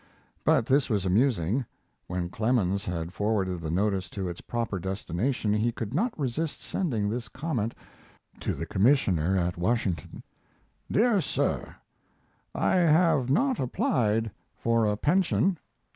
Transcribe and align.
But 0.43 0.65
this 0.65 0.89
was 0.89 1.05
amusing. 1.05 1.63
When 2.07 2.29
Clemens 2.29 2.87
had 2.87 3.13
forwarded 3.13 3.61
the 3.61 3.69
notice 3.69 4.09
to 4.09 4.27
its 4.27 4.41
proper 4.41 4.79
destination 4.79 5.53
he 5.53 5.71
could 5.71 5.93
not 5.93 6.17
resist 6.19 6.63
sending 6.63 7.07
this 7.07 7.27
comment 7.29 7.75
to 8.39 8.55
the 8.55 8.65
commissioner 8.65 9.37
at 9.37 9.57
Washington: 9.59 10.23
DEAR 10.91 11.21
SIR, 11.21 11.75
I 12.55 12.77
have 12.77 13.29
not 13.29 13.59
applied 13.59 14.31
for 14.55 14.87
a 14.87 14.97
pension. 14.97 15.59